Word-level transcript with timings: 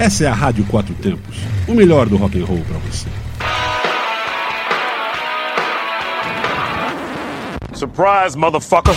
Essa 0.00 0.24
é 0.24 0.28
a 0.28 0.32
Rádio 0.32 0.64
Quatro 0.64 0.94
Tempos, 0.94 1.36
o 1.68 1.74
melhor 1.74 2.08
do 2.08 2.16
rock 2.16 2.40
and 2.40 2.46
roll 2.46 2.64
para 2.66 2.78
você. 2.78 3.06
Surprise, 7.74 8.34
motherfucker! 8.34 8.94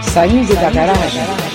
Saindo 0.00 0.54
da 0.54 0.70
garagem. 0.70 1.47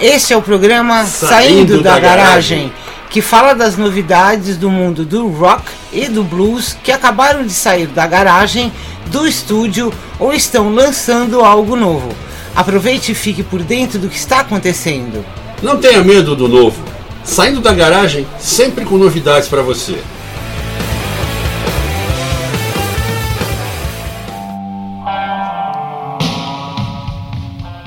Esse 0.00 0.32
é 0.32 0.36
o 0.36 0.40
programa 0.40 1.04
Saindo, 1.04 1.28
Saindo 1.28 1.82
da, 1.82 1.94
da 1.94 2.00
garagem, 2.00 2.58
garagem, 2.58 2.72
que 3.10 3.20
fala 3.20 3.52
das 3.52 3.76
novidades 3.76 4.56
do 4.56 4.70
mundo 4.70 5.04
do 5.04 5.28
rock 5.28 5.64
e 5.92 6.08
do 6.08 6.24
blues 6.24 6.74
que 6.82 6.90
acabaram 6.90 7.44
de 7.44 7.52
sair 7.52 7.86
da 7.86 8.06
garagem, 8.06 8.72
do 9.08 9.28
estúdio 9.28 9.92
ou 10.18 10.32
estão 10.32 10.72
lançando 10.72 11.40
algo 11.44 11.76
novo. 11.76 12.08
Aproveite 12.56 13.12
e 13.12 13.14
fique 13.14 13.42
por 13.42 13.62
dentro 13.62 13.98
do 13.98 14.08
que 14.08 14.16
está 14.16 14.40
acontecendo. 14.40 15.22
Não 15.62 15.76
tenha 15.76 16.02
medo 16.02 16.34
do 16.34 16.48
novo. 16.48 16.82
Saindo 17.22 17.60
da 17.60 17.74
garagem, 17.74 18.26
sempre 18.38 18.86
com 18.86 18.96
novidades 18.96 19.50
para 19.50 19.60
você. 19.60 19.98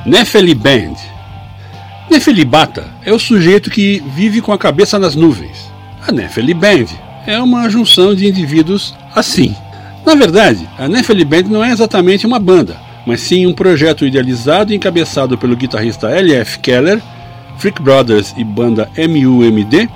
Nefeli 0.06 0.54
Band. 0.54 1.03
Nefelibata 2.14 2.86
é 3.04 3.12
o 3.12 3.18
sujeito 3.18 3.72
que 3.72 4.00
vive 4.06 4.40
com 4.40 4.54
a 4.54 4.58
cabeça 4.58 5.00
nas 5.00 5.16
nuvens. 5.16 5.72
A 6.08 6.12
Nefeli 6.12 6.54
Band 6.54 6.86
é 7.26 7.40
uma 7.40 7.68
junção 7.68 8.14
de 8.14 8.28
indivíduos 8.28 8.94
assim. 9.16 9.56
Na 10.06 10.14
verdade, 10.14 10.70
a 10.78 10.88
Nefeli 10.88 11.26
Band 11.26 11.46
não 11.50 11.64
é 11.64 11.72
exatamente 11.72 12.28
uma 12.28 12.38
banda, 12.38 12.80
mas 13.04 13.20
sim 13.20 13.48
um 13.48 13.54
projeto 13.54 14.06
idealizado 14.06 14.72
e 14.72 14.76
encabeçado 14.76 15.40
pelo 15.40 15.56
guitarrista 15.56 16.08
L.F. 16.08 16.60
Keller 16.60 17.02
Freak 17.58 17.82
Brothers 17.82 18.36
e 18.38 18.44
banda 18.44 18.88
MUMD, 18.96 19.90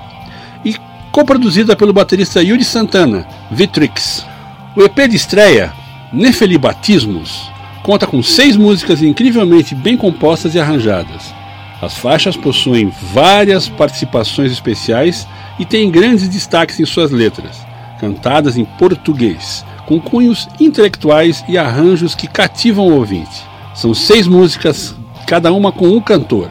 e 0.64 0.74
coproduzida 1.12 1.76
pelo 1.76 1.92
baterista 1.92 2.42
Yuri 2.42 2.64
Santana, 2.64 3.28
Vitrix. 3.48 4.26
O 4.74 4.82
EP 4.82 5.08
de 5.08 5.14
estreia, 5.14 5.72
Nefelibatismos, 6.12 7.48
conta 7.84 8.08
com 8.08 8.20
seis 8.24 8.56
músicas 8.56 9.04
incrivelmente 9.04 9.72
bem 9.72 9.96
compostas 9.96 10.56
e 10.56 10.58
arranjadas. 10.58 11.37
As 11.80 11.96
faixas 11.96 12.36
possuem 12.36 12.92
várias 13.12 13.68
participações 13.68 14.50
especiais 14.50 15.26
e 15.58 15.64
têm 15.64 15.90
grandes 15.90 16.28
destaques 16.28 16.80
em 16.80 16.84
suas 16.84 17.10
letras, 17.10 17.64
cantadas 18.00 18.56
em 18.56 18.64
português, 18.64 19.64
com 19.86 20.00
cunhos 20.00 20.48
intelectuais 20.60 21.44
e 21.48 21.56
arranjos 21.56 22.14
que 22.14 22.26
cativam 22.26 22.88
o 22.88 22.94
ouvinte. 22.94 23.42
São 23.74 23.94
seis 23.94 24.26
músicas, 24.26 24.94
cada 25.26 25.52
uma 25.52 25.70
com 25.70 25.88
um 25.88 26.00
cantor. 26.00 26.50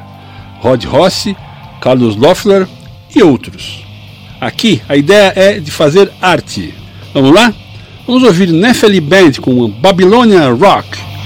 Rod 0.62 0.86
Rossi, 0.86 1.36
Carlos 1.82 2.16
Loeffler 2.16 2.68
e 3.14 3.22
outros. 3.22 3.86
Aqui 4.40 4.82
a 4.88 4.96
ideia 4.96 5.34
é 5.36 5.60
de 5.60 5.72
fazer 5.72 6.12
arte. 6.22 6.74
Vamos 7.14 7.34
lá? 7.34 7.54
Vamos 8.06 8.24
ouvir 8.24 8.48
Nefeli 8.50 9.02
Band 9.02 9.34
com 9.42 9.70
Babylonia 9.70 10.50
Rock. 10.52 11.17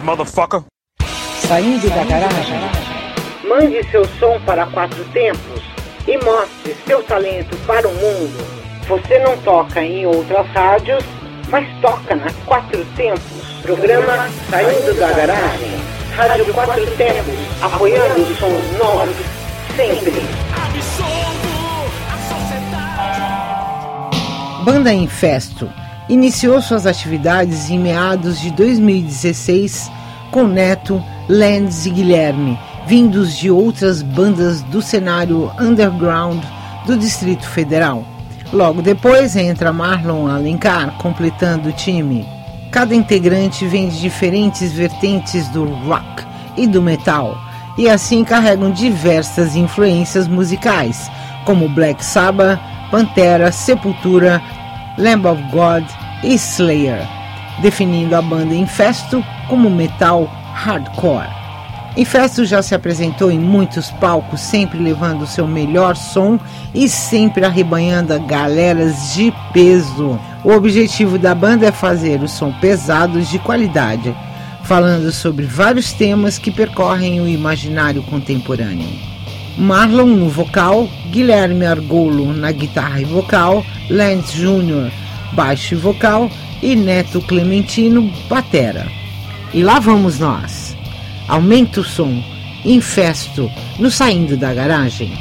Motherfucker! 0.00 0.62
Saindo 1.46 1.88
da 1.90 2.04
garagem. 2.04 2.60
Mande 3.46 3.82
seu 3.90 4.04
som 4.18 4.40
para 4.46 4.66
quatro 4.66 5.04
tempos 5.12 5.62
e 6.06 6.16
mostre 6.24 6.74
seu 6.86 7.02
talento 7.02 7.56
para 7.66 7.86
o 7.86 7.92
mundo. 7.94 8.62
Você 8.88 9.18
não 9.18 9.36
toca 9.38 9.82
em 9.82 10.06
outras 10.06 10.46
rádios, 10.48 11.04
mas 11.48 11.68
toca 11.80 12.16
na 12.16 12.30
Quatro 12.46 12.84
Tempos. 12.96 13.60
Programa 13.62 14.28
Saindo 14.50 14.94
da 14.98 15.12
Garagem. 15.12 15.82
Rádio 16.16 16.52
Quatro 16.52 16.86
Tempos, 16.96 17.34
apoiando 17.62 18.22
os 18.22 18.38
sons 18.38 18.78
novos, 18.78 19.16
sempre. 19.76 20.22
Banda 24.64 24.92
Infesto 24.92 25.70
iniciou 26.08 26.60
suas 26.60 26.86
atividades 26.86 27.70
em 27.70 27.78
meados 27.78 28.40
de 28.40 28.50
2016 28.50 29.90
com 30.30 30.46
Neto, 30.46 31.02
Lenz 31.28 31.86
e 31.86 31.90
Guilherme, 31.90 32.58
vindos 32.86 33.36
de 33.36 33.50
outras 33.50 34.02
bandas 34.02 34.62
do 34.62 34.80
cenário 34.80 35.50
underground 35.60 36.42
do 36.86 36.96
Distrito 36.96 37.46
Federal. 37.46 38.04
Logo 38.52 38.82
depois 38.82 39.36
entra 39.36 39.72
Marlon 39.72 40.26
Alencar 40.26 40.94
completando 40.98 41.68
o 41.68 41.72
time. 41.72 42.26
Cada 42.70 42.94
integrante 42.94 43.66
vem 43.66 43.88
de 43.88 44.00
diferentes 44.00 44.72
vertentes 44.72 45.46
do 45.48 45.64
rock 45.64 46.24
e 46.56 46.66
do 46.66 46.82
metal, 46.82 47.36
e 47.76 47.88
assim 47.88 48.24
carregam 48.24 48.70
diversas 48.70 49.54
influências 49.54 50.26
musicais, 50.26 51.10
como 51.44 51.68
Black 51.68 52.04
Sabbath, 52.04 52.58
Pantera, 52.90 53.52
Sepultura, 53.52 54.42
Lamb 54.98 55.26
of 55.26 55.42
God 55.50 55.84
e 56.22 56.34
Slayer, 56.34 57.06
definindo 57.60 58.14
a 58.14 58.22
banda 58.22 58.54
Infesto 58.54 59.24
como 59.48 59.70
metal 59.70 60.26
hardcore. 60.54 61.42
Infesto 61.96 62.46
já 62.46 62.62
se 62.62 62.74
apresentou 62.74 63.30
em 63.30 63.38
muitos 63.38 63.90
palcos, 63.90 64.40
sempre 64.40 64.78
levando 64.78 65.26
seu 65.26 65.46
melhor 65.46 65.94
som 65.94 66.38
e 66.74 66.88
sempre 66.88 67.44
arrebanhando 67.44 68.18
galeras 68.20 69.12
de 69.12 69.32
peso. 69.52 70.18
O 70.42 70.52
objetivo 70.52 71.18
da 71.18 71.34
banda 71.34 71.66
é 71.66 71.72
fazer 71.72 72.22
o 72.22 72.28
som 72.28 72.50
pesado 72.50 73.20
de 73.20 73.38
qualidade, 73.38 74.14
falando 74.64 75.12
sobre 75.12 75.44
vários 75.44 75.92
temas 75.92 76.38
que 76.38 76.50
percorrem 76.50 77.20
o 77.20 77.28
imaginário 77.28 78.02
contemporâneo. 78.04 79.11
Marlon 79.56 80.16
no 80.16 80.28
vocal, 80.28 80.88
Guilherme 81.10 81.66
Argolo 81.66 82.32
na 82.32 82.50
guitarra 82.52 83.00
e 83.00 83.04
vocal, 83.04 83.64
Lance 83.90 84.36
Jr. 84.36 84.90
baixo 85.32 85.74
e 85.74 85.76
vocal 85.76 86.30
e 86.62 86.74
Neto 86.74 87.20
Clementino 87.20 88.10
batera. 88.28 88.86
E 89.52 89.62
lá 89.62 89.78
vamos 89.78 90.18
nós. 90.18 90.76
Aumenta 91.28 91.80
o 91.80 91.84
som, 91.84 92.22
infesto, 92.64 93.50
no 93.78 93.90
saindo 93.90 94.36
da 94.36 94.54
garagem. 94.54 95.12